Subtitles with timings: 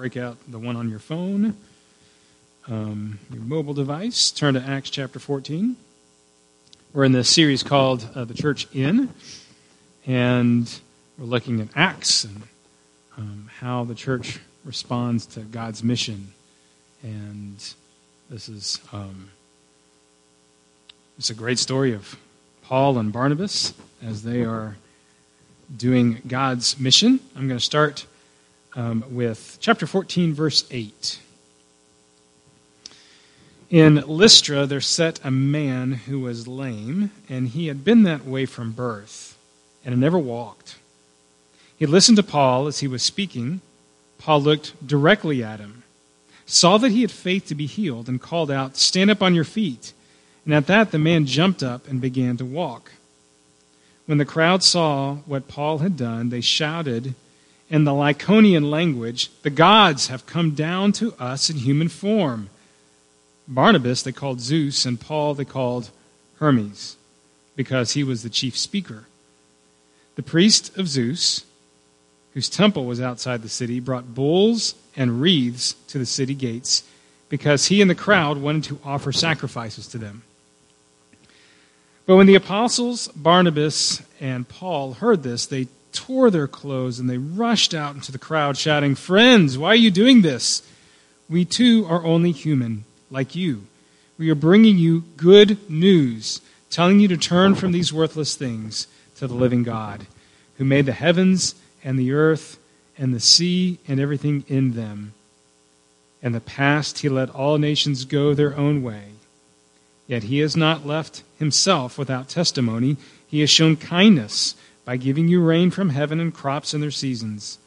[0.00, 1.54] break out the one on your phone,
[2.68, 4.30] um, your mobile device.
[4.30, 5.76] Turn to Acts chapter 14.
[6.94, 9.10] We're in this series called uh, The Church In,
[10.06, 10.80] and
[11.18, 12.44] we're looking at Acts and
[13.18, 16.32] um, how the church responds to God's mission.
[17.02, 17.58] And
[18.30, 19.28] this is um,
[21.18, 22.16] it's a great story of
[22.62, 24.78] Paul and Barnabas as they are
[25.76, 27.20] doing God's mission.
[27.36, 28.06] I'm going to start
[28.74, 31.18] um, with chapter 14, verse 8.
[33.70, 38.44] In Lystra, there sat a man who was lame, and he had been that way
[38.44, 39.38] from birth,
[39.84, 40.76] and had never walked.
[41.78, 43.60] He listened to Paul as he was speaking.
[44.18, 45.84] Paul looked directly at him,
[46.46, 49.44] saw that he had faith to be healed, and called out, Stand up on your
[49.44, 49.92] feet.
[50.44, 52.92] And at that, the man jumped up and began to walk.
[54.06, 57.14] When the crowd saw what Paul had done, they shouted
[57.70, 62.50] in the Lycaonian language, The gods have come down to us in human form.
[63.46, 65.90] Barnabas they called Zeus, and Paul they called
[66.38, 66.96] Hermes,
[67.54, 69.06] because he was the chief speaker.
[70.16, 71.44] The priest of Zeus,
[72.34, 76.82] whose temple was outside the city, brought bulls and wreaths to the city gates,
[77.28, 80.22] because he and the crowd wanted to offer sacrifices to them.
[82.06, 87.18] But when the apostles Barnabas and Paul heard this, they tore their clothes and they
[87.18, 90.62] rushed out into the crowd, shouting, Friends, why are you doing this?
[91.28, 93.66] We too are only human, like you.
[94.18, 99.26] We are bringing you good news, telling you to turn from these worthless things to
[99.26, 100.06] the living God,
[100.58, 102.58] who made the heavens and the earth
[102.98, 105.14] and the sea and everything in them.
[106.22, 109.04] In the past, he let all nations go their own way.
[110.06, 112.96] Yet he has not left himself without testimony.
[113.26, 114.54] He has shown kindness
[114.90, 117.58] by giving you rain from heaven and crops in their seasons.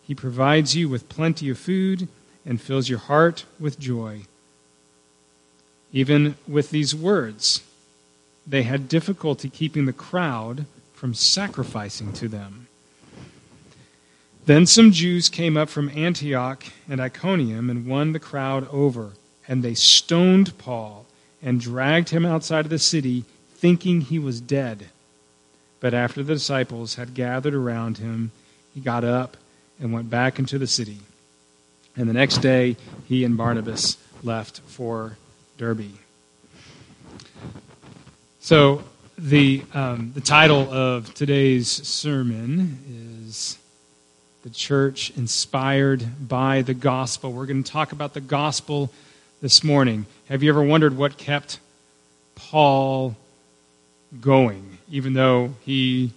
[0.00, 2.08] He provides you with plenty of food
[2.46, 4.22] and fills your heart with joy.
[5.92, 7.62] Even with these words,
[8.46, 10.64] they had difficulty keeping the crowd
[10.94, 12.68] from sacrificing to them.
[14.46, 19.10] Then some Jews came up from Antioch and Iconium and won the crowd over,
[19.46, 21.04] and they stoned Paul
[21.42, 24.86] and dragged him outside of the city, thinking he was dead.
[25.80, 28.30] But after the disciples had gathered around him,
[28.74, 29.36] he got up
[29.80, 30.98] and went back into the city.
[31.96, 32.76] And the next day,
[33.06, 35.16] he and Barnabas left for
[35.58, 35.90] Derbe.
[38.40, 38.84] So,
[39.18, 43.58] the, um, the title of today's sermon is
[44.42, 47.32] The Church Inspired by the Gospel.
[47.32, 48.92] We're going to talk about the gospel
[49.40, 50.04] this morning.
[50.28, 51.60] Have you ever wondered what kept
[52.34, 53.16] Paul
[54.20, 56.12] going, even though he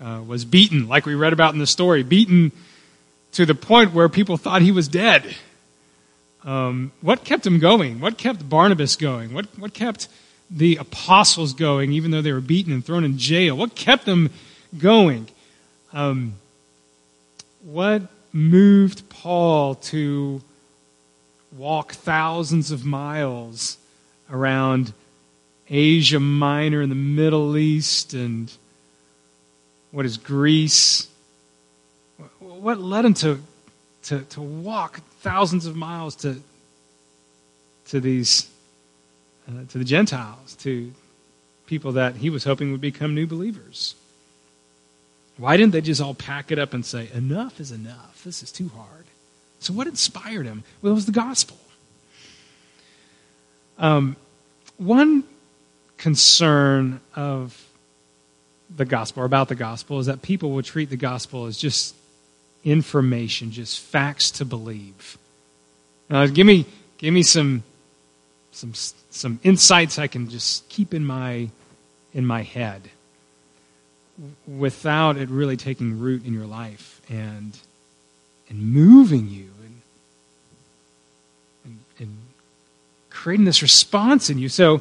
[0.00, 2.52] uh, was beaten, like we read about in the story, beaten
[3.32, 5.36] to the point where people thought he was dead?
[6.44, 8.00] Um, what kept him going?
[8.00, 9.34] What kept Barnabas going?
[9.34, 10.08] What, what kept
[10.50, 13.56] the apostles going, even though they were beaten and thrown in jail?
[13.56, 14.30] What kept them
[14.78, 15.28] going?
[15.92, 16.34] Um,
[17.62, 18.02] what
[18.32, 20.40] moved Paul to
[21.56, 23.78] walk thousands of miles
[24.30, 24.92] around
[25.70, 28.52] Asia Minor and the Middle East and
[29.90, 31.08] what is Greece.
[32.38, 33.40] What led him to,
[34.04, 36.40] to, to walk thousands of miles to,
[37.86, 38.50] to these
[39.48, 40.92] uh, to the Gentiles, to
[41.66, 43.94] people that he was hoping would become new believers?
[45.38, 48.22] Why didn't they just all pack it up and say, enough is enough?
[48.24, 49.06] This is too hard.
[49.60, 50.64] So, what inspired him?
[50.82, 51.56] Well, it was the gospel.
[53.78, 54.16] Um,
[54.76, 55.24] one
[55.98, 57.66] concern of
[58.74, 61.94] the gospel, or about the gospel, is that people will treat the gospel as just
[62.64, 65.18] information, just facts to believe.
[66.08, 66.66] Now, give me,
[66.98, 67.62] give me some,
[68.52, 71.50] some, some insights I can just keep in my,
[72.14, 72.90] in my head
[74.46, 77.56] without it really taking root in your life and
[78.48, 79.82] and moving you and,
[81.64, 82.16] and, and
[83.10, 84.48] creating this response in you.
[84.48, 84.80] So,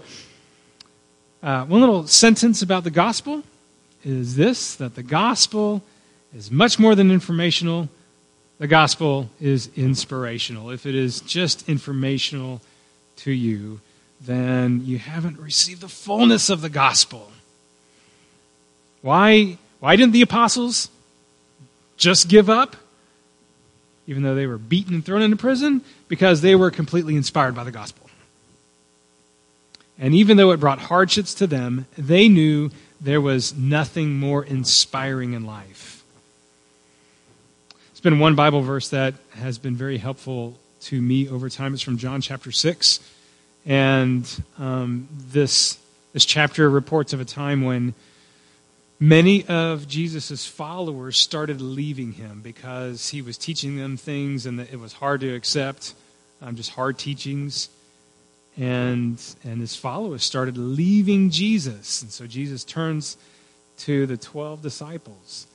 [1.43, 3.43] uh, one little sentence about the gospel
[4.03, 5.83] is this that the gospel
[6.35, 7.89] is much more than informational.
[8.59, 10.71] The gospel is inspirational.
[10.71, 12.61] If it is just informational
[13.17, 13.79] to you,
[14.19, 17.31] then you haven't received the fullness of the gospel.
[19.01, 20.89] Why, why didn't the apostles
[21.97, 22.75] just give up?
[24.07, 27.65] even though they were beaten and thrown into prison, because they were completely inspired by
[27.65, 28.06] the gospel.
[29.99, 32.69] And even though it brought hardships to them, they knew
[33.01, 36.03] there was nothing more inspiring in life.
[37.91, 41.73] It's been one Bible verse that has been very helpful to me over time.
[41.73, 42.99] It's from John chapter 6.
[43.65, 45.77] And um, this,
[46.13, 47.95] this chapter reports of a time when
[48.99, 54.79] many of Jesus' followers started leaving him because he was teaching them things and it
[54.79, 55.93] was hard to accept,
[56.41, 57.69] um, just hard teachings.
[58.57, 62.01] And, and his followers started leaving Jesus.
[62.01, 63.17] And so Jesus turns
[63.79, 65.47] to the 12 disciples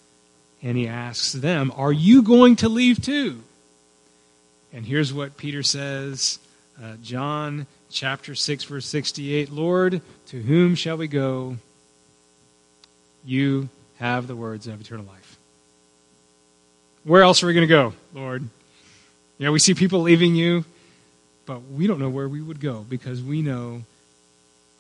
[0.63, 3.43] and he asks them, Are you going to leave too?
[4.73, 6.39] And here's what Peter says
[6.83, 11.57] uh, John chapter 6, verse 68 Lord, to whom shall we go?
[13.25, 13.69] You
[13.99, 15.37] have the words of eternal life.
[17.05, 18.49] Where else are we going to go, Lord?
[19.39, 20.65] Know, we see people leaving you,
[21.47, 23.83] but we don't know where we would go because we know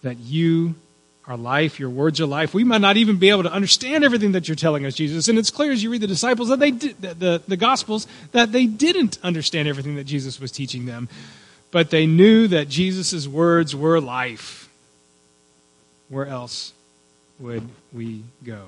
[0.02, 0.74] that you
[1.26, 2.52] our life, your words are life.
[2.52, 5.28] We might not even be able to understand everything that you're telling us, Jesus.
[5.28, 8.08] And it's clear as you read the disciples that they did, the, the, the Gospels
[8.32, 11.08] that they didn't understand everything that Jesus was teaching them,
[11.70, 14.68] but they knew that Jesus' words were life.
[16.08, 16.72] Where else
[17.38, 18.64] would we go?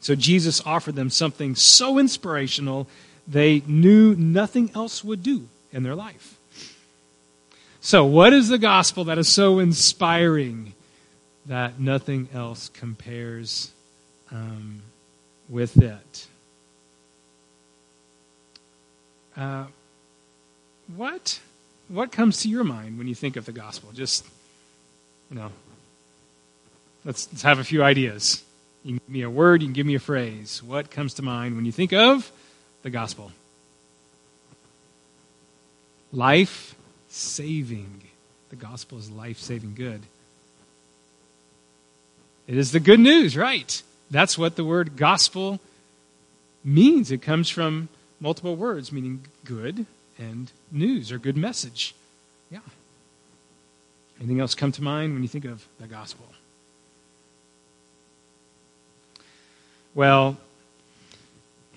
[0.00, 2.86] So Jesus offered them something so inspirational
[3.26, 6.36] they knew nothing else would do in their life.
[7.80, 10.74] So, what is the gospel that is so inspiring?
[11.46, 13.72] that nothing else compares
[14.30, 14.82] um,
[15.48, 16.26] with it.
[19.36, 19.64] Uh,
[20.96, 21.40] what
[21.88, 23.90] what comes to your mind when you think of the gospel?
[23.92, 24.24] Just
[25.30, 25.50] you know,
[27.04, 28.44] let's, let's have a few ideas.
[28.84, 30.62] You can give me a word, you can give me a phrase.
[30.62, 32.30] What comes to mind when you think of
[32.82, 33.32] the gospel?
[36.12, 36.74] Life
[37.10, 38.02] saving.
[38.48, 40.00] The gospel is life saving good.
[42.46, 43.82] It is the good news, right?
[44.10, 45.60] That's what the word gospel
[46.64, 47.10] means.
[47.10, 49.86] It comes from multiple words meaning good
[50.18, 51.94] and news or good message.
[52.50, 52.60] Yeah.
[54.18, 56.26] Anything else come to mind when you think of the gospel?
[59.94, 60.36] Well,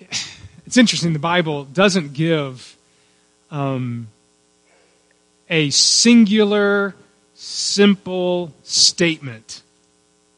[0.66, 1.12] it's interesting.
[1.12, 2.76] The Bible doesn't give
[3.50, 4.08] um,
[5.48, 6.94] a singular,
[7.34, 9.62] simple statement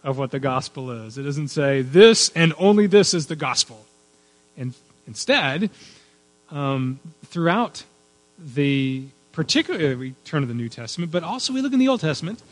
[0.02, 1.18] of what the gospel is.
[1.18, 3.84] It doesn't say this and only this is the gospel.
[4.56, 4.74] And
[5.06, 5.70] instead,
[6.50, 7.84] um, throughout
[8.38, 12.00] the, particularly we turn to the New Testament, but also we look in the Old
[12.00, 12.42] Testament,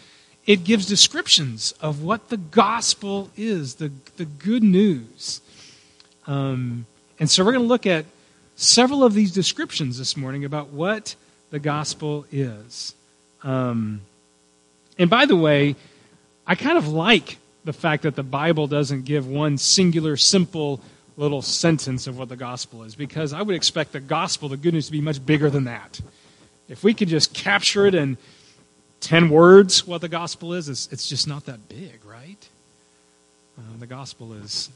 [0.46, 5.40] it gives descriptions of what the gospel is, the, the good news.
[6.26, 6.86] Um,
[7.18, 8.04] and so we're going to look at
[8.56, 11.14] several of these descriptions this morning about what
[11.54, 12.96] the gospel is.
[13.44, 14.00] Um,
[14.98, 15.76] and by the way,
[16.44, 20.80] I kind of like the fact that the Bible doesn't give one singular, simple
[21.16, 24.74] little sentence of what the gospel is, because I would expect the gospel, the good
[24.74, 26.00] news, to be much bigger than that.
[26.68, 28.16] If we could just capture it in
[28.98, 32.48] 10 words, what the gospel is, it's, it's just not that big, right?
[33.56, 34.70] Uh, the gospel is,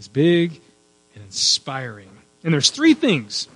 [0.00, 0.60] is big
[1.14, 2.10] and inspiring.
[2.42, 3.46] And there's three things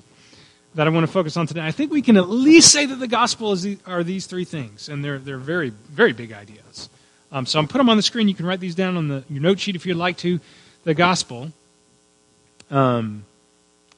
[0.76, 1.62] that I want to focus on today.
[1.62, 4.44] I think we can at least say that the gospel is the, are these three
[4.44, 6.90] things, and they're, they're very, very big ideas.
[7.32, 8.28] Um, so I'm put them on the screen.
[8.28, 10.38] You can write these down on the, your note sheet if you'd like to.
[10.84, 11.50] The gospel.
[12.70, 13.24] Um,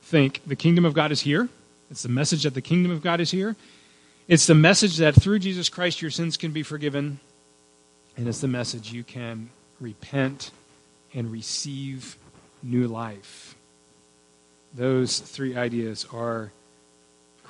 [0.03, 1.49] think the kingdom of God is here.
[1.91, 3.57] It's the message that the kingdom of God is here.
[4.29, 7.19] It's the message that through Jesus Christ your sins can be forgiven.
[8.17, 9.51] And it's the message you can
[9.81, 10.53] repent
[11.13, 12.17] and receive
[12.63, 13.57] new life.
[14.75, 16.53] Those three ideas are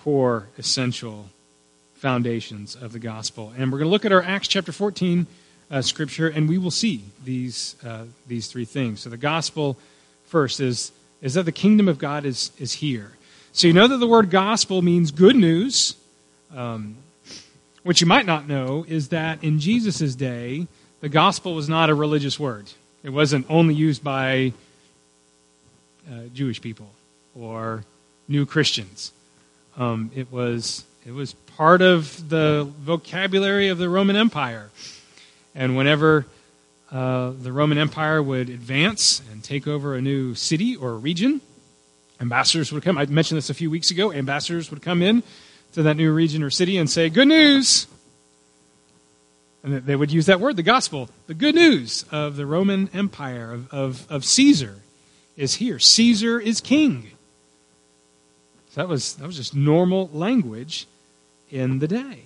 [0.02, 1.26] core, essential
[1.94, 3.52] foundations of the gospel.
[3.56, 5.26] And we're going to look at our Acts chapter 14
[5.70, 9.00] uh, scripture, and we will see these uh, these three things.
[9.00, 9.76] So the gospel
[10.26, 13.12] first is is that the kingdom of God is is here.
[13.52, 15.96] So you know that the word gospel means good news.
[16.54, 16.96] Um,
[17.82, 20.66] what you might not know is that in Jesus' day,
[21.00, 22.66] the gospel was not a religious word.
[23.02, 24.52] It wasn't only used by
[26.10, 26.90] uh, Jewish people
[27.38, 27.84] or
[28.26, 29.12] new Christians.
[29.78, 34.70] Um, it was it was part of the vocabulary of the Roman Empire.
[35.54, 36.26] And whenever
[36.90, 41.40] uh, the Roman Empire would advance and take over a new city or region,
[42.20, 42.98] ambassadors would come.
[42.98, 44.12] I mentioned this a few weeks ago.
[44.12, 45.22] Ambassadors would come in
[45.72, 47.86] to that new region or city and say, Good news!
[49.62, 51.08] And they would use that word, the gospel.
[51.26, 54.82] The good news of the Roman Empire, of, of, of Caesar,
[55.36, 55.78] is here.
[55.78, 57.10] Caesar is king.
[58.78, 60.86] That was, that was just normal language
[61.50, 62.20] in the day.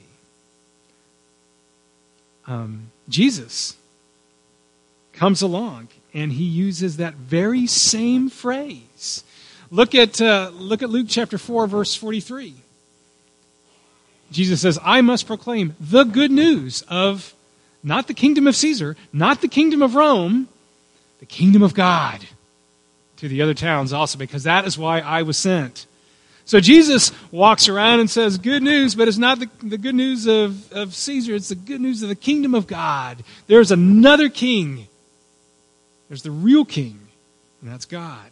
[2.47, 3.75] Um, Jesus
[5.15, 9.25] comes along and he uses that very same phrase.
[9.71, 12.53] Look at, uh, look at Luke chapter 4, verse 43.
[14.31, 17.33] Jesus says, I must proclaim the good news of
[17.83, 20.49] not the kingdom of Caesar, not the kingdom of Rome,
[21.19, 22.27] the kingdom of God
[23.17, 25.87] to the other towns also, because that is why I was sent.
[26.45, 30.27] So Jesus walks around and says, Good news, but it's not the, the good news
[30.27, 33.23] of, of Caesar, it's the good news of the kingdom of God.
[33.47, 34.89] There's another king.
[36.09, 37.01] There's the real king,
[37.61, 38.31] and that's God.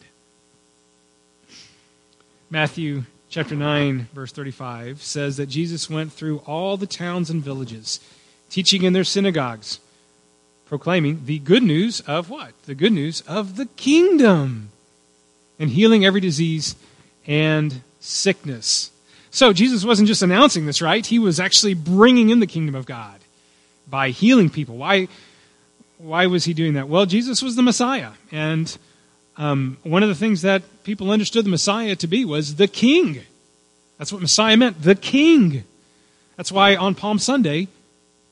[2.50, 8.00] Matthew chapter 9, verse 35 says that Jesus went through all the towns and villages,
[8.50, 9.78] teaching in their synagogues,
[10.66, 12.52] proclaiming the good news of what?
[12.66, 14.70] The good news of the kingdom,
[15.60, 16.74] and healing every disease
[17.26, 18.90] and sickness.
[19.30, 21.04] So Jesus wasn't just announcing this, right?
[21.04, 23.20] He was actually bringing in the kingdom of God
[23.88, 24.76] by healing people.
[24.76, 25.08] Why,
[25.98, 26.88] why was he doing that?
[26.88, 28.10] Well, Jesus was the Messiah.
[28.32, 28.76] And
[29.36, 33.20] um, one of the things that people understood the Messiah to be was the king.
[33.98, 35.64] That's what Messiah meant, the king.
[36.36, 37.68] That's why on Palm Sunday,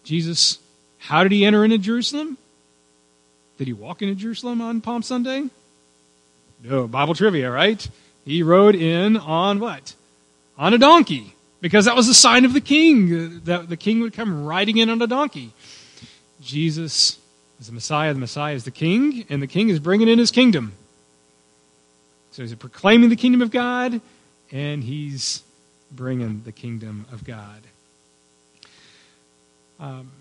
[0.02, 0.58] Jesus,
[0.98, 2.38] how did he enter into Jerusalem?
[3.58, 5.50] Did he walk into Jerusalem on Palm Sunday?
[6.62, 7.86] No, Bible trivia, right?
[8.24, 9.94] He rode in on what?
[10.58, 11.34] On a donkey.
[11.60, 14.90] Because that was a sign of the king, that the king would come riding in
[14.90, 15.52] on a donkey.
[16.40, 17.18] Jesus
[17.58, 20.30] is the Messiah, the Messiah is the king, and the king is bringing in his
[20.30, 20.74] kingdom.
[22.30, 24.00] So he's proclaiming the kingdom of God,
[24.52, 25.42] and he's
[25.90, 27.62] bringing the kingdom of God.
[29.80, 30.12] Um,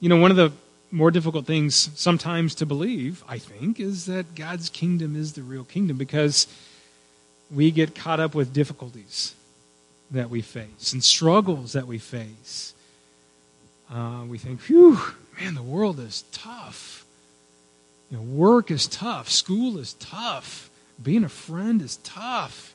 [0.00, 0.52] you know, one of the
[0.94, 5.64] more difficult things sometimes to believe, I think, is that God's kingdom is the real
[5.64, 6.46] kingdom because
[7.50, 9.34] we get caught up with difficulties
[10.12, 12.74] that we face and struggles that we face.
[13.92, 15.00] Uh, we think, whew,
[15.40, 17.04] man, the world is tough.
[18.10, 19.28] You know, work is tough.
[19.28, 20.70] School is tough.
[21.02, 22.72] Being a friend is tough.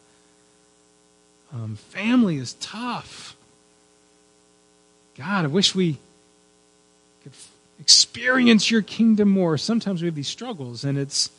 [1.54, 3.38] Um, family is tough.
[5.18, 6.00] God, I wish we
[7.80, 9.58] experience your kingdom more.
[9.58, 11.30] Sometimes we have these struggles, and it's,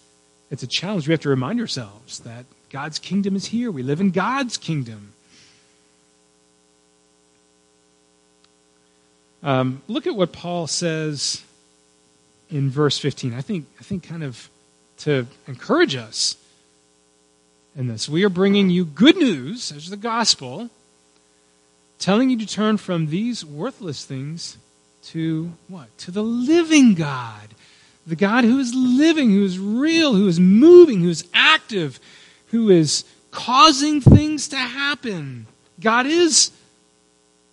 [0.50, 1.06] it's a challenge.
[1.06, 3.70] We have to remind ourselves that God's kingdom is here.
[3.70, 5.12] We live in God's kingdom.
[9.42, 11.42] Um, look at what Paul says
[12.50, 13.35] in verse 15.
[13.35, 14.49] I think, I think kind of
[14.99, 16.37] to encourage us
[17.75, 18.09] in this.
[18.09, 20.68] We are bringing you good news, as the gospel,
[21.99, 24.59] telling you to turn from these worthless things
[25.04, 25.97] to what?
[25.99, 27.49] To the living God.
[28.07, 32.00] The God who is living, who is real, who is moving, who is active,
[32.47, 35.47] who is causing things to happen.
[35.78, 36.50] God is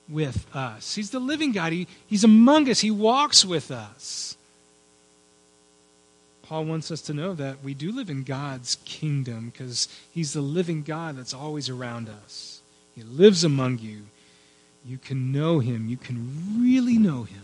[0.10, 0.96] with us.
[0.96, 1.74] He's the living God.
[1.74, 2.80] He, he's among us.
[2.80, 4.38] He walks with us.
[6.44, 10.42] Paul wants us to know that we do live in God's kingdom because He's the
[10.42, 12.62] living God that's always around us.
[12.96, 14.04] He lives among you.
[14.88, 15.88] You can know Him.
[15.88, 17.42] You can really know Him.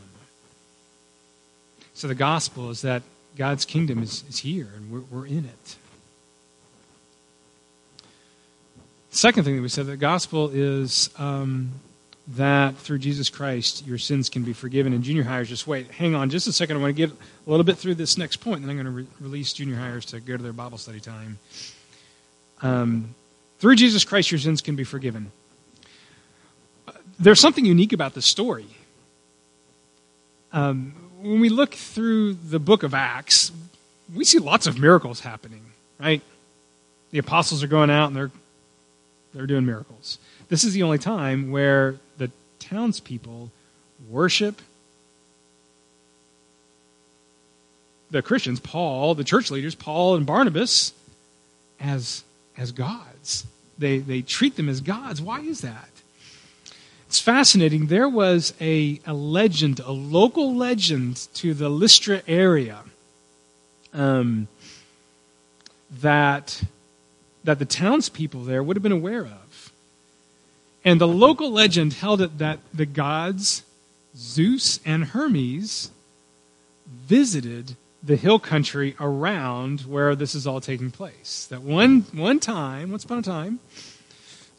[1.93, 3.03] So the gospel is that
[3.35, 5.75] God's kingdom is, is here and we're, we're in it.
[9.09, 11.71] Second thing that we said, the gospel is um,
[12.29, 14.93] that through Jesus Christ your sins can be forgiven.
[14.93, 16.77] And junior hires, just wait, hang on just a second.
[16.77, 18.95] I want to get a little bit through this next point, and then I'm going
[18.95, 21.37] to re- release junior hires to go to their Bible study time.
[22.61, 23.13] Um,
[23.59, 25.31] through Jesus Christ your sins can be forgiven.
[27.19, 28.65] There's something unique about this story.
[30.51, 33.51] Um, when we look through the book of Acts,
[34.13, 35.65] we see lots of miracles happening,
[35.99, 36.21] right?
[37.11, 38.31] The apostles are going out and they're
[39.33, 40.19] they're doing miracles.
[40.49, 42.29] This is the only time where the
[42.59, 43.49] townspeople
[44.09, 44.61] worship
[48.13, 50.93] the Christians, Paul, the church leaders, Paul and Barnabas,
[51.79, 52.23] as
[52.55, 53.45] as gods.
[53.77, 55.19] They they treat them as gods.
[55.21, 55.89] Why is that?
[57.13, 57.85] It's fascinating.
[57.85, 62.79] There was a, a legend, a local legend to the Lystra area
[63.93, 64.47] um,
[66.01, 66.63] that,
[67.43, 69.71] that the townspeople there would have been aware of.
[70.83, 73.61] And the local legend held it that the gods
[74.17, 75.91] Zeus and Hermes
[76.87, 81.45] visited the hill country around where this is all taking place.
[81.51, 83.59] That one, one time, once upon a time,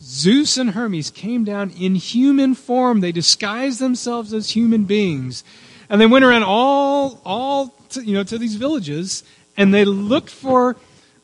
[0.05, 3.01] Zeus and Hermes came down in human form.
[3.01, 5.45] They disguised themselves as human beings.
[5.89, 9.25] And they went around all, all to, you know, to these villages,
[9.57, 10.77] and they looked for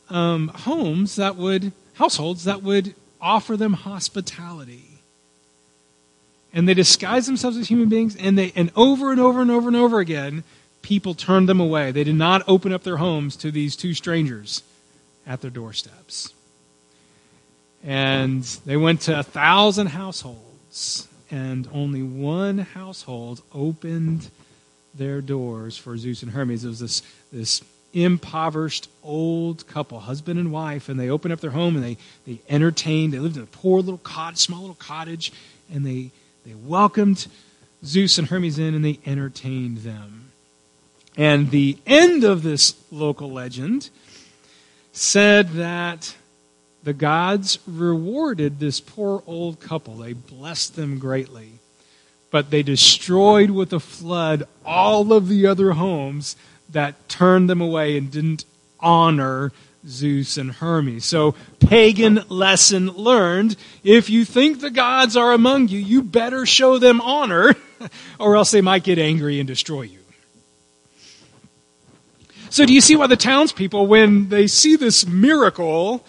[0.08, 4.84] um, homes that would, households that would offer them hospitality.
[6.52, 9.68] And they disguised themselves as human beings, and they, and over and over and over
[9.68, 10.42] and over again,
[10.82, 11.92] people turned them away.
[11.92, 14.62] They did not open up their homes to these two strangers
[15.26, 16.32] at their doorsteps.
[17.82, 24.30] And they went to a thousand households, and only one household opened
[24.94, 26.64] their doors for Zeus and Hermes.
[26.64, 31.50] It was this, this impoverished old couple, husband and wife, and they opened up their
[31.50, 31.96] home and they,
[32.26, 33.12] they entertained.
[33.12, 35.32] They lived in a poor little cottage, small little cottage,
[35.72, 36.10] and they,
[36.44, 37.26] they welcomed
[37.84, 40.32] Zeus and Hermes in and they entertained them.
[41.16, 43.90] And the end of this local legend
[44.92, 46.16] said that
[46.82, 49.96] the gods rewarded this poor old couple.
[49.96, 51.52] They blessed them greatly.
[52.30, 56.36] But they destroyed with a flood all of the other homes
[56.70, 58.44] that turned them away and didn't
[58.78, 59.52] honor
[59.86, 61.04] Zeus and Hermes.
[61.04, 63.56] So, pagan lesson learned.
[63.82, 67.54] If you think the gods are among you, you better show them honor,
[68.18, 69.98] or else they might get angry and destroy you.
[72.50, 76.04] So, do you see why the townspeople, when they see this miracle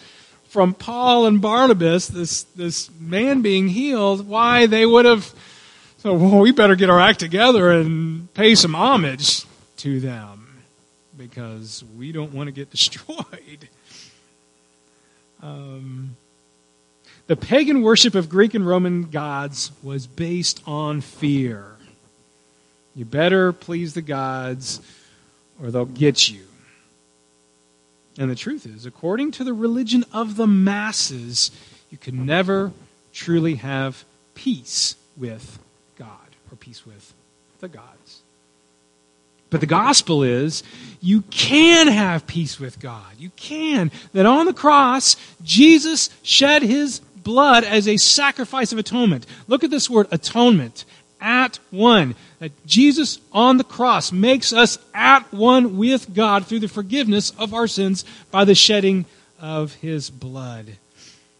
[0.52, 5.32] from Paul and Barnabas, this, this man being healed, why they would have,
[5.96, 9.46] so, well, we better get our act together and pay some homage
[9.78, 10.62] to them
[11.16, 13.70] because we don't want to get destroyed.
[15.42, 16.16] Um,
[17.28, 21.64] the pagan worship of Greek and Roman gods was based on fear.
[22.94, 24.82] You better please the gods
[25.62, 26.42] or they'll get you.
[28.18, 31.50] And the truth is, according to the religion of the masses,
[31.90, 32.72] you can never
[33.12, 34.04] truly have
[34.34, 35.58] peace with
[35.96, 36.08] God
[36.50, 37.14] or peace with
[37.60, 38.22] the gods.
[39.50, 40.62] But the gospel is
[41.00, 43.14] you can have peace with God.
[43.18, 43.90] You can.
[44.12, 49.26] That on the cross, Jesus shed his blood as a sacrifice of atonement.
[49.46, 50.84] Look at this word atonement
[51.22, 52.14] at one.
[52.40, 57.54] That Jesus on the cross makes us at one with God through the forgiveness of
[57.54, 59.06] our sins by the shedding
[59.40, 60.76] of his blood.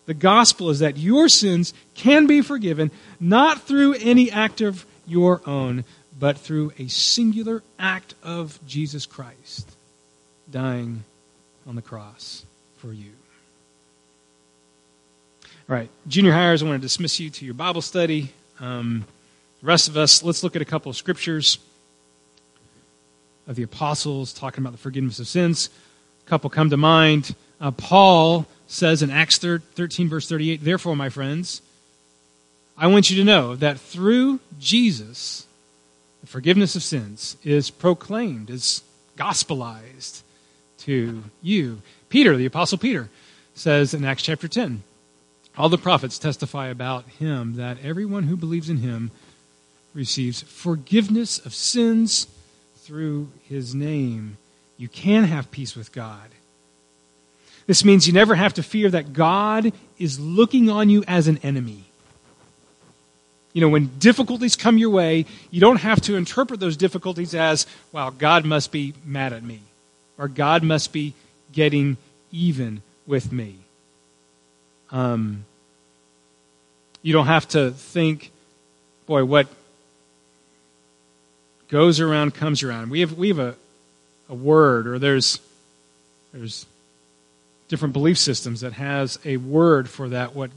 [0.07, 5.41] The gospel is that your sins can be forgiven not through any act of your
[5.47, 5.85] own,
[6.19, 9.71] but through a singular act of Jesus Christ
[10.51, 11.05] dying
[11.67, 12.45] on the cross
[12.79, 13.11] for you.
[15.69, 18.33] All right, junior hires, I want to dismiss you to your Bible study.
[18.59, 19.05] Um,
[19.63, 21.59] the rest of us, let's look at a couple of scriptures
[23.47, 25.71] of the apostles talking about the forgiveness of sins.
[26.27, 27.37] A couple come to mind.
[27.61, 31.63] Uh, Paul says in Acts 13, verse 38, Therefore, my friends,
[32.77, 35.47] I want you to know that through Jesus,
[36.23, 38.83] the forgiveness of sins is proclaimed, is
[39.17, 40.23] gospelized
[40.79, 41.83] to you.
[42.09, 43.09] Peter, the Apostle Peter,
[43.55, 44.83] says in Acts chapter 10,
[45.57, 49.13] All the prophets testify about him that everyone who believes in him
[49.95, 52.27] receives forgiveness of sins
[52.77, 54.37] through his name.
[54.77, 56.29] You can have peace with God.
[57.67, 61.39] This means you never have to fear that God is looking on you as an
[61.39, 61.85] enemy.
[63.53, 67.67] You know, when difficulties come your way, you don't have to interpret those difficulties as,
[67.93, 69.61] wow, God must be mad at me,
[70.19, 71.15] or God must be
[71.53, 71.99] getting
[72.33, 73.57] even with me.
[74.91, 75.45] Um,
[77.03, 78.31] you don't have to think,
[79.07, 79.47] boy, what
[81.73, 82.91] goes around comes around.
[82.91, 83.57] We have we have a,
[84.29, 85.41] a word, or there's
[86.33, 86.67] there's
[87.69, 90.37] different belief systems that has a word for that.
[90.37, 90.51] What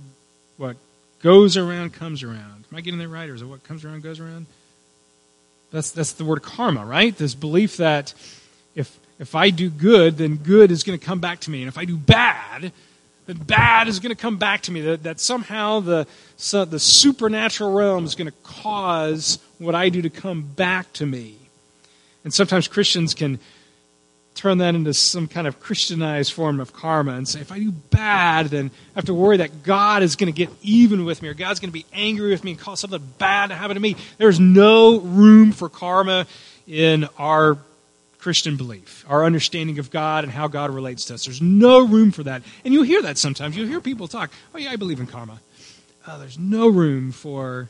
[0.58, 0.76] what
[1.22, 2.66] goes around comes around.
[2.70, 4.46] Am I getting that right, or is it what comes around goes around?
[5.72, 7.18] That's that's the word karma, right?
[7.18, 8.14] This belief that
[8.76, 11.70] if if I do good, then good is going to come back to me, and
[11.70, 12.74] if I do bad,
[13.26, 14.82] then bad is going to come back to me.
[14.82, 20.02] That, that somehow the so the supernatural realm is going to cause what I do
[20.02, 21.36] to come back to me.
[22.24, 23.40] And sometimes Christians can
[24.36, 27.72] turn that into some kind of Christianized form of karma and say, if I do
[27.72, 31.30] bad, then I have to worry that God is going to get even with me
[31.30, 33.82] or God's going to be angry with me and cause something bad to happen to
[33.82, 33.96] me.
[34.18, 36.28] There's no room for karma
[36.68, 37.58] in our
[38.20, 41.26] Christian belief, our understanding of God and how God relates to us.
[41.26, 42.42] There's no room for that.
[42.66, 43.56] And you'll hear that sometimes.
[43.56, 45.40] You'll hear people talk, oh, yeah, I believe in karma.
[46.06, 47.70] Uh, there's no room for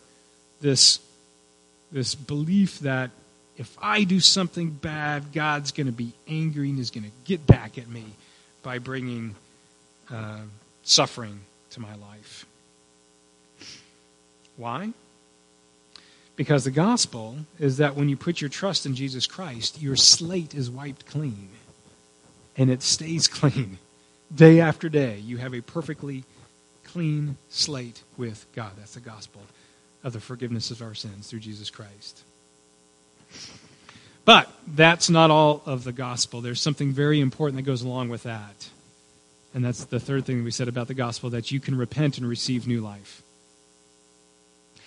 [0.62, 1.00] this
[1.96, 3.10] this belief that
[3.56, 7.48] if I do something bad, God's going to be angry and is going to get
[7.48, 8.04] back at me
[8.64, 9.34] by bringing
[10.12, 10.42] uh,
[10.84, 12.46] suffering to my life.
[14.58, 14.92] Why?
[16.36, 20.54] Because the gospel is that when you put your trust in Jesus Christ, your slate
[20.54, 21.48] is wiped clean.
[22.58, 23.78] And it stays clean.
[24.36, 26.26] Day after day, you have a perfectly
[26.84, 28.72] clean slate with God.
[28.76, 29.40] That's the gospel
[30.06, 32.24] of the forgiveness of our sins through Jesus Christ.
[34.24, 36.42] But that's not all of the gospel.
[36.42, 38.70] There's something very important that goes along with that.
[39.54, 42.30] And that's the third thing we said about the gospel that you can repent and
[42.30, 43.24] receive new life.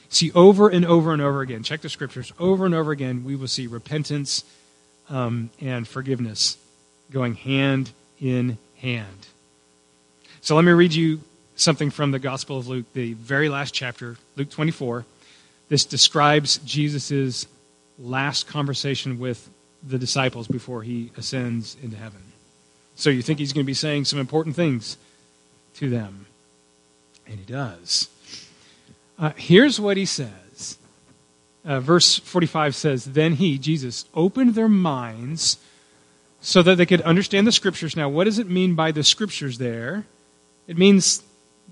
[0.09, 3.35] See, over and over and over again, check the scriptures, over and over again, we
[3.35, 4.44] will see repentance
[5.11, 6.57] um, and forgiveness
[7.11, 9.26] going hand in hand.
[10.42, 11.20] So let me read you
[11.59, 15.05] something from the Gospel of Luke, the very last chapter, Luke 24.
[15.68, 17.47] This describes Jesus'
[17.99, 19.51] last conversation with
[19.87, 22.23] the disciples before he ascends into heaven.
[22.94, 24.97] So you think he's going to be saying some important things
[25.75, 26.27] to them.
[27.27, 28.09] And he does.
[29.18, 30.79] Uh, here's what he says.
[31.64, 35.59] Uh, verse 45 says, Then he, Jesus, opened their minds
[36.40, 37.97] so that they could understand the scriptures.
[37.97, 40.07] Now, what does it mean by the scriptures there?
[40.66, 41.23] It means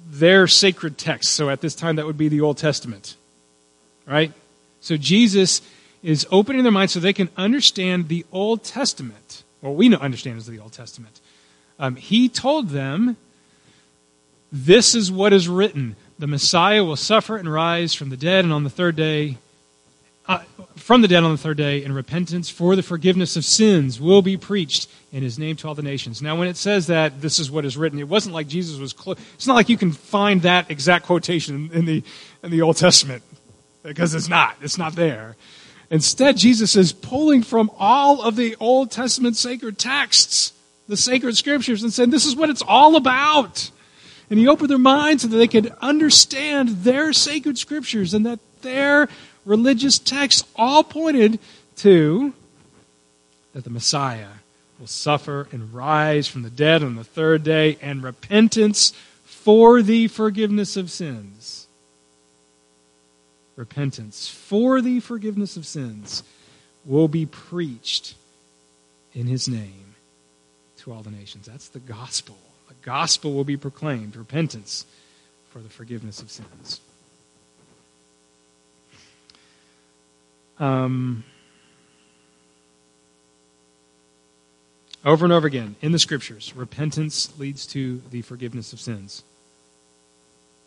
[0.09, 1.32] their sacred text.
[1.32, 3.16] So at this time, that would be the Old Testament.
[4.06, 4.32] Right?
[4.80, 5.62] So Jesus
[6.02, 9.42] is opening their minds so they can understand the Old Testament.
[9.61, 11.20] What we know, understand is the Old Testament.
[11.78, 13.16] Um, he told them,
[14.52, 15.96] This is what is written.
[16.18, 19.38] The Messiah will suffer and rise from the dead, and on the third day,
[20.28, 20.40] uh,
[20.76, 24.22] from the dead on the third day, and repentance for the forgiveness of sins will
[24.22, 26.20] be preached in his name to all the nations.
[26.20, 28.92] Now, when it says that this is what is written, it wasn't like Jesus was.
[28.92, 32.02] Clo- it's not like you can find that exact quotation in the
[32.42, 33.22] in the Old Testament
[33.82, 34.56] because it's not.
[34.60, 35.36] It's not there.
[35.90, 40.52] Instead, Jesus is pulling from all of the Old Testament sacred texts,
[40.88, 43.70] the sacred scriptures, and saying this is what it's all about.
[44.28, 48.40] And he opened their minds so that they could understand their sacred scriptures and that
[48.62, 49.08] their
[49.46, 51.38] religious texts all pointed
[51.76, 52.35] to
[53.54, 54.28] that the Messiah
[54.78, 58.92] will suffer and rise from the dead on the third day and repentance
[59.24, 61.66] for the forgiveness of sins.
[63.54, 66.22] Repentance for the forgiveness of sins
[66.85, 68.14] will be preached
[69.14, 69.94] in his name
[70.78, 71.46] to all the nations.
[71.46, 72.37] That's the gospel.
[72.68, 74.85] The gospel will be proclaimed repentance
[75.48, 76.80] for the forgiveness of sins.
[80.58, 81.24] Um,
[85.04, 89.22] over and over again in the scriptures, repentance leads to the forgiveness of sins.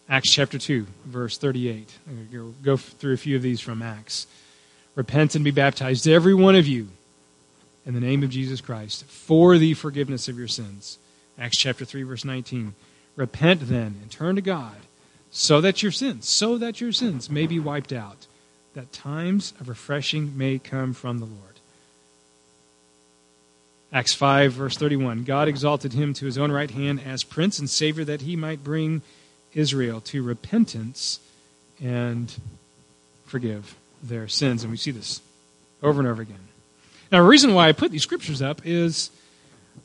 [0.08, 1.92] Acts chapter 2, verse 38.
[2.34, 4.28] I'll go through a few of these from Acts.
[4.96, 6.88] Repent and be baptized, every one of you,
[7.86, 10.98] in the name of Jesus Christ, for the forgiveness of your sins.
[11.38, 12.74] Acts chapter 3, verse 19.
[13.16, 14.78] Repent then and turn to God,
[15.32, 18.26] so that your sins, so that your sins may be wiped out
[18.74, 21.50] that times of refreshing may come from the Lord.
[23.92, 27.70] Acts 5, verse 31 God exalted him to his own right hand as prince and
[27.70, 29.02] savior that he might bring
[29.54, 31.20] Israel to repentance
[31.82, 32.34] and
[33.26, 34.64] forgive their sins.
[34.64, 35.22] And we see this
[35.82, 36.38] over and over again.
[37.12, 39.10] Now, the reason why I put these scriptures up is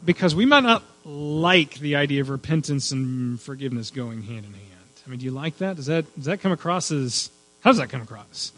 [0.05, 4.65] because we might not like the idea of repentance and forgiveness going hand in hand.
[5.07, 5.77] I mean, do you like that?
[5.77, 8.53] Does that does that come across as how does that come across?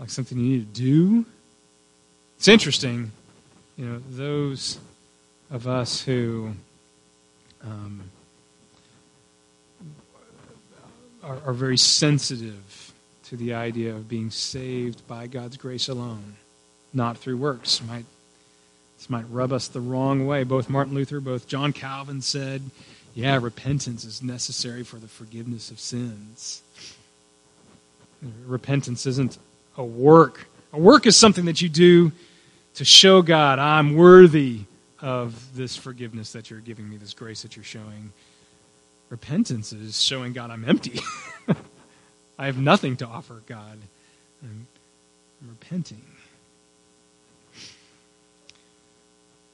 [0.00, 1.26] Like something you need to do.
[2.38, 3.12] It's interesting,
[3.76, 4.78] you know, those
[5.50, 6.52] of us who
[7.62, 8.00] um,
[11.22, 12.92] are, are very sensitive
[13.24, 16.36] to the idea of being saved by God's grace alone,
[16.94, 17.82] not through works.
[17.86, 18.06] Might
[18.96, 20.44] this might rub us the wrong way.
[20.44, 22.70] Both Martin Luther, both John Calvin said,
[23.14, 26.62] "Yeah, repentance is necessary for the forgiveness of sins."
[28.46, 29.38] Repentance isn't
[29.80, 30.46] a work.
[30.74, 32.12] A work is something that you do
[32.74, 34.60] to show God, I'm worthy
[35.00, 38.12] of this forgiveness that you're giving me, this grace that you're showing.
[39.08, 41.00] Repentance is showing God, I'm empty.
[42.38, 43.78] I have nothing to offer God.
[44.42, 44.66] I'm,
[45.42, 46.04] I'm repenting.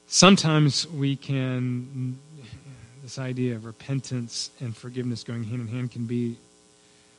[0.07, 2.19] Sometimes we can,
[3.01, 6.37] this idea of repentance and forgiveness going hand in hand can be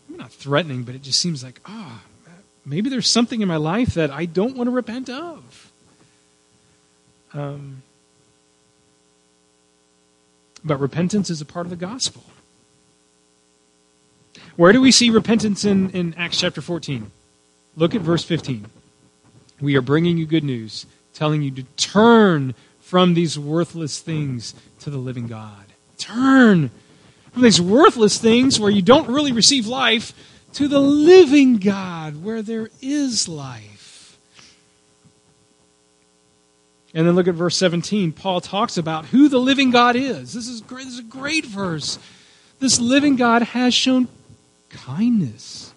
[0.08, 2.07] not threatening, but it just seems like, ah, oh,
[2.68, 5.72] maybe there's something in my life that I don't want to repent of.
[7.32, 7.82] Um,
[10.64, 12.22] but repentance is a part of the gospel.
[14.56, 17.10] Where do we see repentance in, in Acts chapter 14?
[17.76, 18.66] Look at verse 15.
[19.60, 24.90] We are bringing you good news, telling you to turn from these worthless things to
[24.90, 25.64] the living God.
[25.96, 26.70] Turn
[27.32, 30.12] from these worthless things where you don't really receive life
[30.54, 34.18] to the living God where there is life.
[36.94, 38.12] And then look at verse 17.
[38.12, 40.32] Paul talks about who the living God is.
[40.32, 40.84] This is great.
[40.84, 41.98] This is a great verse.
[42.60, 44.08] This living God has shown
[44.70, 45.72] kindness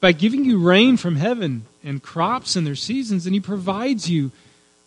[0.00, 4.32] by giving you rain from heaven and crops in their seasons, and he provides you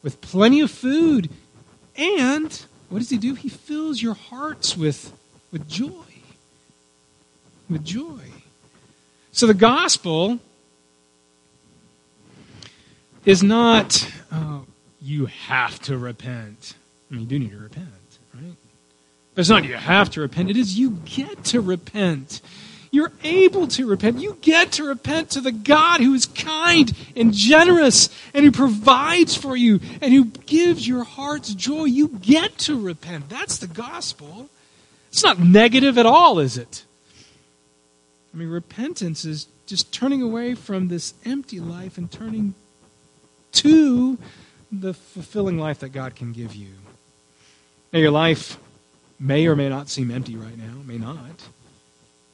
[0.03, 1.29] with plenty of food
[1.97, 3.35] and what does he do?
[3.35, 5.11] He fills your hearts with,
[5.51, 5.89] with joy.
[7.69, 8.19] With joy.
[9.35, 10.39] So the gospel
[13.25, 14.65] is not, oh,
[15.01, 16.73] you have to repent.
[17.11, 17.89] I mean, you do need to repent,
[18.33, 18.55] right?
[19.33, 22.39] But it's not you have to repent, it is you get to repent.
[22.91, 24.21] You're able to repent.
[24.21, 29.35] You get to repent to the God who is kind and generous and who provides
[29.35, 31.83] for you and who gives your heart's joy.
[31.83, 33.27] You get to repent.
[33.27, 34.49] That's the gospel.
[35.09, 36.85] It's not negative at all, is it?
[38.35, 42.53] I mean, repentance is just turning away from this empty life and turning
[43.53, 44.17] to
[44.69, 46.73] the fulfilling life that God can give you.
[47.93, 48.59] Now, your life
[49.17, 51.15] may or may not seem empty right now, may not.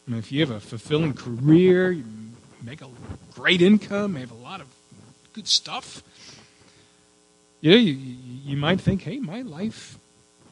[0.07, 2.03] I mean, if you have a fulfilling career, you
[2.63, 2.87] make a
[3.35, 4.67] great income, you have a lot of
[5.33, 6.01] good stuff,
[7.61, 9.99] yeah, you, you might think, hey, my life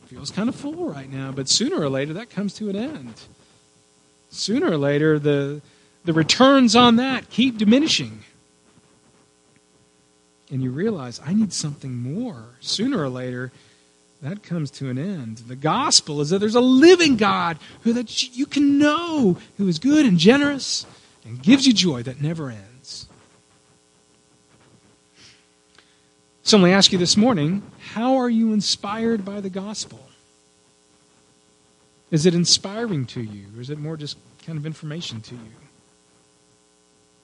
[0.06, 1.32] feels kind of full right now.
[1.32, 3.16] But sooner or later, that comes to an end.
[4.30, 5.62] Sooner or later, the,
[6.06, 8.24] the returns on that keep diminishing.
[10.52, 12.56] And you realize, I need something more.
[12.60, 13.52] Sooner or later,
[14.22, 15.38] that comes to an end.
[15.48, 19.80] The gospel is that there's a living God who that you can know who is
[19.80, 20.86] good and generous
[21.24, 23.08] and gives you joy that never ends.
[26.44, 27.62] So let me ask you this morning,
[27.94, 30.09] how are you inspired by the gospel?
[32.12, 35.52] Is it inspiring to you, or is it more just kind of information to you?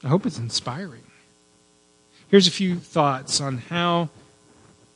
[0.04, 1.04] I hope it's inspiring.
[2.30, 4.10] Here's a few thoughts on how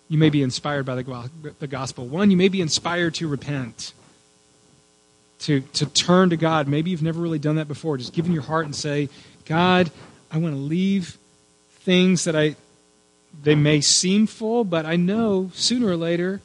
[0.08, 2.08] you may be inspired by the, gospel.
[2.08, 3.93] One, you may be inspired to repent,
[5.39, 6.67] to, to turn to God.
[6.67, 7.97] Maybe you've never really done that before.
[7.97, 9.10] Just give in your heart and say,
[9.45, 9.91] God,
[10.32, 11.17] I want to leave
[11.82, 12.56] things that I
[13.43, 16.41] they may seem full, but I know sooner or later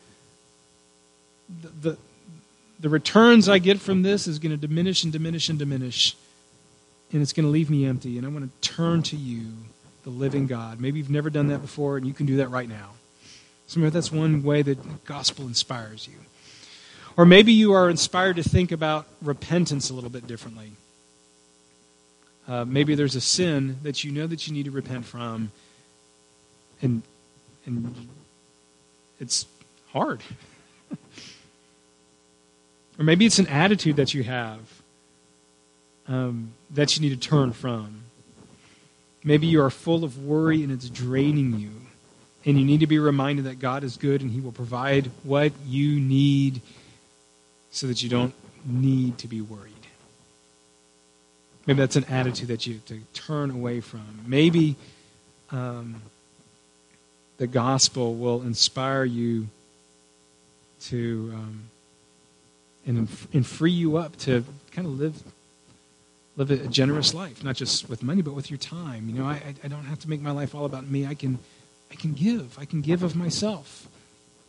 [1.62, 1.98] the, the,
[2.80, 6.16] the returns I get from this is going to diminish and diminish and diminish.
[7.12, 8.18] And it's going to leave me empty.
[8.18, 9.52] And I want to turn to you,
[10.02, 10.80] the living God.
[10.80, 12.90] Maybe you've never done that before, and you can do that right now.
[13.66, 16.14] So maybe that's one way that gospel inspires you.
[17.16, 20.72] Or maybe you are inspired to think about repentance a little bit differently.
[22.46, 25.50] Uh, maybe there's a sin that you know that you need to repent from,
[26.82, 27.02] and
[27.64, 28.08] and
[29.18, 29.46] it's
[29.92, 30.22] hard.
[32.98, 34.60] or maybe it's an attitude that you have
[36.06, 38.02] um, that you need to turn from.
[39.22, 41.70] Maybe you are full of worry and it's draining you.
[42.46, 45.52] And you need to be reminded that God is good and He will provide what
[45.66, 46.60] you need
[47.70, 48.34] so that you don't
[48.66, 49.72] need to be worried.
[51.66, 54.24] Maybe that's an attitude that you have to turn away from.
[54.26, 54.76] Maybe
[55.50, 56.02] um,
[57.38, 59.48] the gospel will inspire you
[60.82, 61.70] to um,
[62.86, 65.22] and, and free you up to kind of live
[66.36, 69.08] live a generous life, not just with money, but with your time.
[69.08, 71.06] You know, I, I don't have to make my life all about me.
[71.06, 71.38] I can
[71.90, 72.58] I can give.
[72.58, 73.86] I can give of myself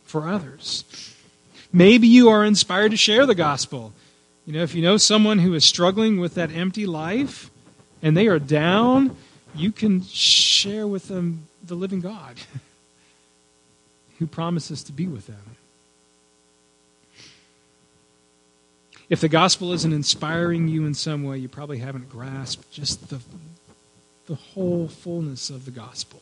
[0.04, 0.84] for others.
[1.72, 3.92] Maybe you are inspired to share the gospel.
[4.46, 7.50] You know, if you know someone who is struggling with that empty life
[8.02, 9.16] and they are down,
[9.54, 12.36] you can share with them the living God
[14.18, 15.55] who promises to be with them.
[19.08, 23.20] If the gospel isn't inspiring you in some way, you probably haven't grasped just the,
[24.26, 26.20] the whole fullness of the gospel.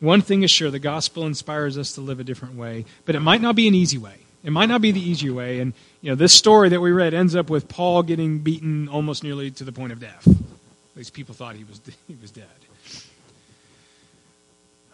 [0.00, 3.20] One thing is sure the gospel inspires us to live a different way, but it
[3.20, 4.16] might not be an easy way.
[4.42, 5.60] It might not be the easy way.
[5.60, 5.72] And
[6.02, 9.50] you know, this story that we read ends up with Paul getting beaten almost nearly
[9.52, 10.26] to the point of death.
[10.26, 12.44] At least people thought he was he was dead.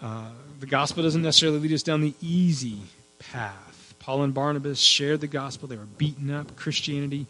[0.00, 0.30] Uh,
[0.61, 2.78] the gospel doesn't necessarily lead us down the easy
[3.18, 3.69] path.
[4.11, 5.68] Paul and Barnabas shared the gospel.
[5.68, 6.57] They were beaten up.
[6.57, 7.27] Christianity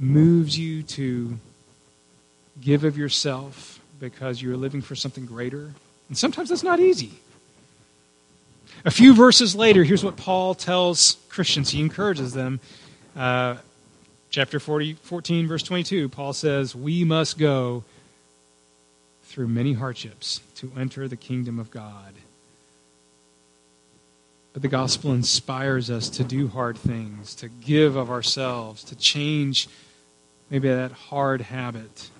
[0.00, 1.38] moves you to
[2.60, 5.70] give of yourself because you're living for something greater
[6.08, 7.12] and sometimes that's not easy.
[8.84, 11.70] A few verses later, here's what Paul tells Christians.
[11.70, 12.58] He encourages them.
[13.14, 13.54] Uh,
[14.28, 17.84] chapter 40, 14, verse 22, Paul says, We must go
[19.22, 22.14] through many hardships to enter the kingdom of God.
[24.60, 29.68] But the gospel inspires us to do hard things, to give of ourselves, to change
[30.50, 32.10] maybe that hard habit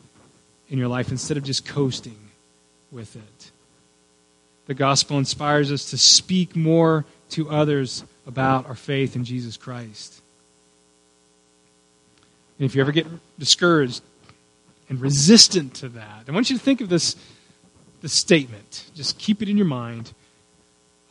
[0.71, 2.19] in your life instead of just coasting
[2.91, 3.51] with it
[4.71, 10.23] the gospel inspires us to speak more to others about our faith in Jesus Christ.
[12.57, 14.01] And if you ever get discouraged
[14.89, 17.17] and resistant to that, I want you to think of this,
[18.01, 18.85] this statement.
[18.95, 20.13] Just keep it in your mind.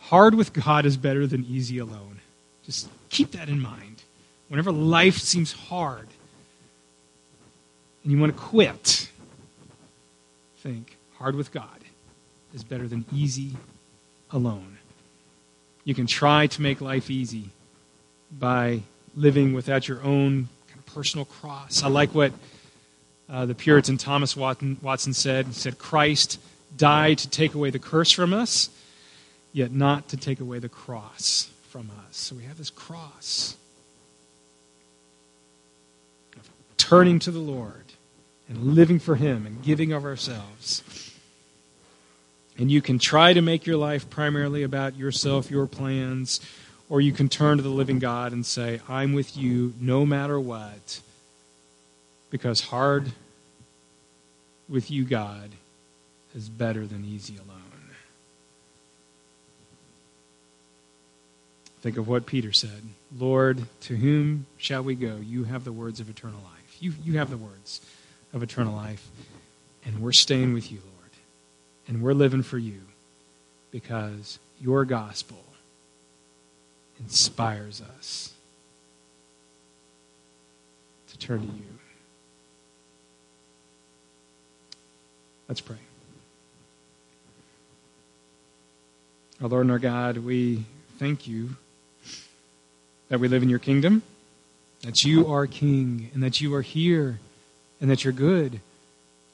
[0.09, 2.19] Hard with God is better than easy alone.
[2.65, 4.01] Just keep that in mind.
[4.47, 6.07] Whenever life seems hard
[8.03, 9.07] and you want to quit,
[10.57, 11.79] think hard with God
[12.55, 13.51] is better than easy
[14.31, 14.79] alone.
[15.83, 17.49] You can try to make life easy
[18.31, 18.81] by
[19.15, 21.83] living without your own kind of personal cross.
[21.83, 22.31] I like what
[23.29, 25.45] uh, the Puritan Thomas Watson, Watson said.
[25.45, 26.39] He said, Christ
[26.75, 28.71] died to take away the curse from us,
[29.53, 32.17] yet not to take away the cross from us.
[32.17, 33.55] So we have this cross
[36.35, 37.85] of turning to the Lord
[38.47, 40.83] and living for Him and giving of ourselves.
[42.57, 46.41] And you can try to make your life primarily about yourself, your plans,
[46.89, 50.39] or you can turn to the living God and say, I'm with you no matter
[50.39, 50.99] what.
[52.31, 53.11] Because hard
[54.67, 55.51] with you, God,
[56.35, 57.68] is better than easy alone.
[61.81, 62.81] Think of what Peter said
[63.17, 65.17] Lord, to whom shall we go?
[65.17, 66.77] You have the words of eternal life.
[66.79, 67.81] You, you have the words
[68.33, 69.07] of eternal life.
[69.85, 71.11] And we're staying with you, Lord.
[71.87, 72.81] And we're living for you
[73.71, 75.37] because your gospel
[76.99, 78.33] inspires us
[81.09, 81.63] to turn to you.
[85.47, 85.77] Let's pray.
[89.41, 90.65] Our Lord and our God, we
[90.99, 91.55] thank you
[93.09, 94.03] that we live in your kingdom,
[94.81, 97.19] that you are king, and that you are here,
[97.81, 98.59] and that you're good,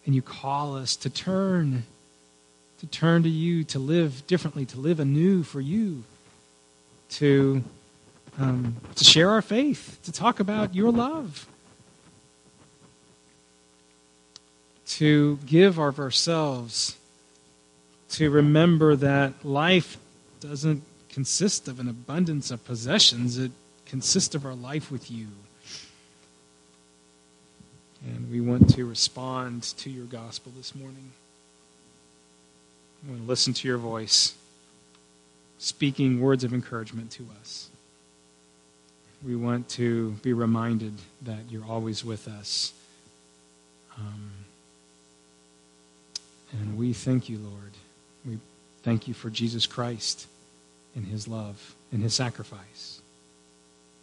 [0.05, 1.83] and you call us to turn,
[2.79, 6.03] to turn to you, to live differently, to live anew for you,
[7.09, 7.63] to,
[8.39, 11.47] um, to share our faith, to talk about your love,
[14.87, 16.97] to give of ourselves,
[18.09, 19.97] to remember that life
[20.39, 23.37] doesn't consist of an abundance of possessions.
[23.37, 23.51] It
[23.95, 25.25] consist of our life with you.
[28.05, 31.13] And we want to respond to your gospel this morning.
[33.01, 34.35] We want to listen to your voice,
[35.59, 37.69] speaking words of encouragement to us.
[39.25, 42.73] We want to be reminded that you're always with us.
[43.97, 44.29] Um,
[46.51, 47.71] and we thank you, Lord.
[48.25, 48.39] We
[48.83, 50.27] thank you for Jesus Christ
[50.97, 52.94] and his love and his sacrifice.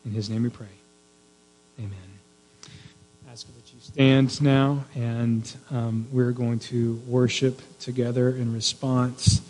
[0.05, 0.67] In his name we pray.
[1.79, 1.93] Amen.
[3.27, 9.41] I ask that you stand now, and um, we're going to worship together in response